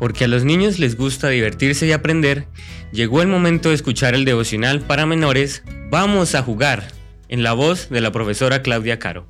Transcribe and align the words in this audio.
porque 0.00 0.24
a 0.24 0.28
los 0.28 0.44
niños 0.44 0.80
les 0.80 0.96
gusta 0.96 1.28
divertirse 1.28 1.86
y 1.86 1.92
aprender, 1.92 2.48
llegó 2.90 3.22
el 3.22 3.28
momento 3.28 3.68
de 3.68 3.76
escuchar 3.76 4.14
el 4.14 4.24
devocional 4.24 4.80
para 4.80 5.06
menores 5.06 5.62
Vamos 5.90 6.34
a 6.34 6.42
jugar, 6.42 6.84
en 7.28 7.42
la 7.42 7.52
voz 7.52 7.90
de 7.90 8.00
la 8.00 8.10
profesora 8.10 8.62
Claudia 8.62 8.98
Caro. 8.98 9.26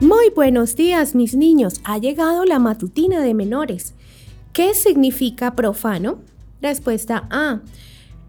Muy 0.00 0.30
buenos 0.34 0.74
días 0.74 1.14
mis 1.14 1.34
niños, 1.34 1.80
ha 1.84 1.98
llegado 1.98 2.44
la 2.44 2.58
matutina 2.58 3.20
de 3.20 3.34
menores. 3.34 3.94
¿Qué 4.52 4.74
significa 4.74 5.54
profano? 5.54 6.20
Respuesta 6.60 7.28
A, 7.30 7.60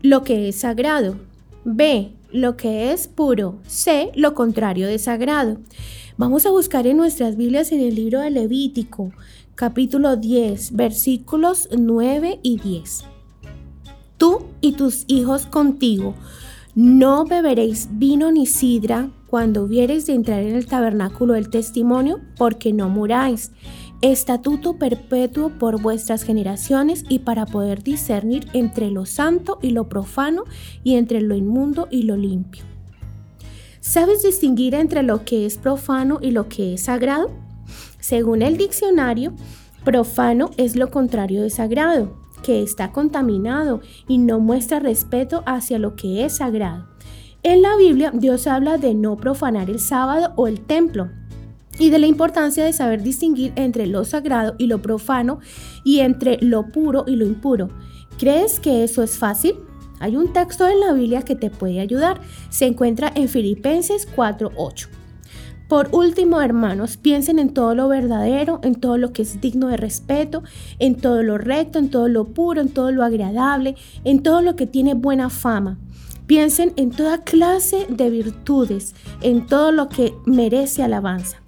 lo 0.02 0.24
que 0.24 0.50
es 0.50 0.58
sagrado. 0.58 1.18
B, 1.64 2.12
lo 2.32 2.58
que 2.58 2.92
es 2.92 3.08
puro. 3.08 3.60
C, 3.66 4.12
lo 4.16 4.34
contrario 4.34 4.88
de 4.88 5.00
sagrado. 5.00 5.60
Vamos 6.16 6.46
a 6.46 6.52
buscar 6.52 6.86
en 6.86 6.98
nuestras 6.98 7.38
Biblias 7.38 7.72
en 7.72 7.80
el 7.80 7.96
libro 7.96 8.20
de 8.20 8.30
Levítico, 8.30 9.12
capítulo 9.56 10.16
10, 10.16 10.74
versículos 10.74 11.68
9 11.76 12.40
y 12.44 12.60
10. 12.60 13.04
Tú 14.20 14.46
y 14.62 14.74
tus 14.74 15.06
hijos 15.08 15.48
contigo 15.48 16.14
no 16.76 17.26
beberéis 17.26 17.90
vino 17.94 18.32
ni 18.32 18.46
sidra 18.46 19.10
cuando 19.26 19.68
viereis 19.68 20.06
de 20.06 20.14
entrar 20.14 20.44
en 20.44 20.56
el 20.56 20.68
tabernáculo 20.68 21.34
del 21.34 21.50
testimonio, 21.50 22.20
porque 22.38 22.74
no 22.74 22.90
muráis. 22.90 23.52
Estatuto 24.02 24.78
perpetuo 24.78 25.50
por 25.50 25.82
vuestras 25.82 26.22
generaciones 26.22 27.06
y 27.10 27.20
para 27.20 27.48
poder 27.48 27.82
discernir 27.82 28.46
entre 28.54 28.92
lo 28.92 29.08
santo 29.08 29.58
y 29.64 29.72
lo 29.72 29.90
profano 29.90 30.44
y 30.84 30.94
entre 30.94 31.22
lo 31.22 31.34
inmundo 31.34 31.88
y 31.90 32.04
lo 32.04 32.18
limpio. 32.18 32.73
¿Sabes 33.84 34.24
distinguir 34.24 34.76
entre 34.76 35.04
lo 35.04 35.26
que 35.26 35.46
es 35.46 35.58
profano 35.58 36.20
y 36.22 36.32
lo 36.32 36.48
que 36.48 36.76
es 36.76 36.84
sagrado? 36.84 37.32
Según 38.00 38.42
el 38.42 38.56
diccionario, 38.56 39.34
profano 39.84 40.52
es 40.56 40.78
lo 40.78 40.90
contrario 40.90 41.44
de 41.44 41.50
sagrado, 41.50 42.16
que 42.44 42.64
está 42.64 42.94
contaminado 42.94 43.82
y 44.08 44.20
no 44.20 44.40
muestra 44.40 44.80
respeto 44.80 45.44
hacia 45.46 45.80
lo 45.80 45.98
que 45.98 46.24
es 46.24 46.38
sagrado. 46.38 46.88
En 47.44 47.62
la 47.62 47.76
Biblia 47.76 48.12
Dios 48.16 48.48
habla 48.48 48.78
de 48.78 48.94
no 48.94 49.18
profanar 49.18 49.70
el 49.70 49.82
sábado 49.82 50.32
o 50.38 50.48
el 50.48 50.62
templo 50.62 51.10
y 51.78 51.90
de 51.90 52.00
la 52.00 52.08
importancia 52.08 52.64
de 52.64 52.72
saber 52.72 53.04
distinguir 53.04 53.52
entre 53.58 53.86
lo 53.86 54.06
sagrado 54.06 54.56
y 54.58 54.68
lo 54.68 54.82
profano 54.82 55.40
y 55.84 56.00
entre 56.00 56.38
lo 56.40 56.72
puro 56.72 57.04
y 57.06 57.18
lo 57.18 57.26
impuro. 57.26 57.68
¿Crees 58.18 58.62
que 58.62 58.86
eso 58.86 59.04
es 59.04 59.18
fácil? 59.18 59.56
Hay 60.04 60.18
un 60.18 60.34
texto 60.34 60.68
en 60.68 60.82
la 60.82 60.92
Biblia 60.92 61.22
que 61.22 61.34
te 61.34 61.50
puede 61.50 61.80
ayudar. 61.80 62.20
Se 62.50 62.66
encuentra 62.66 63.10
en 63.16 63.30
Filipenses 63.30 64.06
4:8. 64.14 64.90
Por 65.70 65.88
último, 65.94 66.42
hermanos, 66.42 66.98
piensen 66.98 67.40
en 67.40 67.54
todo 67.54 67.74
lo 67.74 67.88
verdadero, 67.88 68.60
en 68.64 68.76
todo 68.76 68.98
lo 68.98 69.14
que 69.14 69.22
es 69.22 69.40
digno 69.40 69.70
de 69.70 69.78
respeto, 69.78 70.44
en 70.78 70.98
todo 70.98 71.24
lo 71.24 71.38
recto, 71.38 71.80
en 71.80 71.90
todo 71.90 72.10
lo 72.10 72.26
puro, 72.26 72.60
en 72.60 72.68
todo 72.68 72.92
lo 72.92 73.02
agradable, 73.02 73.76
en 74.04 74.22
todo 74.24 74.42
lo 74.42 74.58
que 74.58 74.68
tiene 74.68 74.94
buena 74.94 75.30
fama. 75.30 75.80
Piensen 76.28 76.74
en 76.76 76.92
toda 76.92 77.24
clase 77.24 77.88
de 77.88 78.10
virtudes, 78.10 78.96
en 79.22 79.48
todo 79.48 79.72
lo 79.72 79.88
que 79.88 80.14
merece 80.26 80.84
alabanza. 80.84 81.43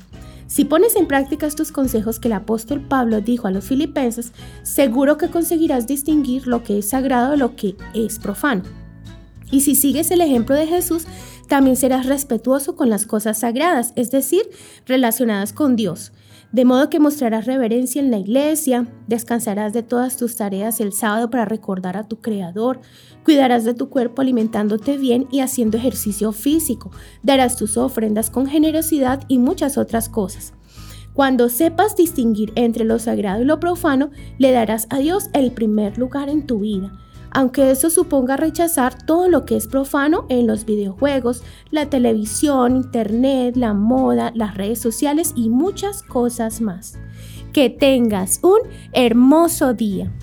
Si 0.48 0.64
pones 0.64 0.96
en 0.96 1.08
práctica 1.08 1.48
estos 1.48 1.72
consejos 1.72 2.20
que 2.20 2.28
el 2.28 2.34
apóstol 2.34 2.82
Pablo 2.82 3.20
dijo 3.20 3.48
a 3.48 3.52
los 3.52 3.66
filipenses, 3.66 4.32
seguro 4.64 5.18
que 5.18 5.30
conseguirás 5.30 5.88
distinguir 5.88 6.46
lo 6.46 6.64
que 6.64 6.80
es 6.80 6.90
sagrado 6.90 7.32
de 7.32 7.38
lo 7.38 7.56
que 7.56 7.76
es 7.94 8.20
profano. 8.20 8.64
Y 9.52 9.62
si 9.62 9.76
sigues 9.76 10.12
el 10.12 10.22
ejemplo 10.22 10.56
de 10.56 10.68
Jesús, 10.68 11.06
también 11.48 11.76
serás 11.76 12.06
respetuoso 12.06 12.76
con 12.76 12.90
las 12.90 13.06
cosas 13.06 13.40
sagradas, 13.40 13.94
es 13.96 14.12
decir, 14.12 14.44
relacionadas 14.86 15.54
con 15.54 15.76
Dios. 15.76 16.12
De 16.56 16.64
modo 16.64 16.90
que 16.90 17.02
mostrarás 17.02 17.48
reverencia 17.48 18.02
en 18.02 18.12
la 18.12 18.18
iglesia, 18.18 18.88
descansarás 19.08 19.74
de 19.74 19.84
todas 19.84 20.16
tus 20.16 20.38
tareas 20.38 20.80
el 20.80 20.94
sábado 20.94 21.30
para 21.30 21.44
recordar 21.44 21.98
a 21.98 22.08
tu 22.08 22.22
Creador, 22.22 22.80
cuidarás 23.26 23.66
de 23.66 23.74
tu 23.74 23.90
cuerpo 23.90 24.22
alimentándote 24.22 24.96
bien 24.96 25.28
y 25.34 25.42
haciendo 25.42 25.78
ejercicio 25.78 26.32
físico, 26.32 26.92
darás 27.24 27.58
tus 27.58 27.76
ofrendas 27.76 28.30
con 28.30 28.48
generosidad 28.48 29.22
y 29.28 29.38
muchas 29.38 29.78
otras 29.78 30.08
cosas. 30.08 30.54
Cuando 31.12 31.50
sepas 31.50 31.98
distinguir 31.98 32.54
entre 32.56 32.86
lo 32.86 33.00
sagrado 33.00 33.42
y 33.42 33.46
lo 33.46 33.60
profano, 33.60 34.12
le 34.38 34.54
darás 34.54 34.88
a 34.92 35.00
Dios 35.00 35.30
el 35.34 35.52
primer 35.52 35.98
lugar 35.98 36.30
en 36.30 36.48
tu 36.48 36.60
vida 36.60 37.05
aunque 37.36 37.70
eso 37.70 37.90
suponga 37.90 38.38
rechazar 38.38 39.06
todo 39.06 39.28
lo 39.28 39.46
que 39.46 39.58
es 39.58 39.68
profano 39.68 40.26
en 40.30 40.48
los 40.48 40.64
videojuegos, 40.64 41.44
la 41.70 41.90
televisión, 41.90 42.78
internet, 42.78 43.58
la 43.58 43.74
moda, 43.74 44.32
las 44.34 44.56
redes 44.56 44.80
sociales 44.80 45.34
y 45.36 45.50
muchas 45.50 46.02
cosas 46.02 46.62
más. 46.62 46.98
Que 47.52 47.70
tengas 47.70 48.40
un 48.42 48.60
hermoso 48.94 49.74
día. 49.74 50.14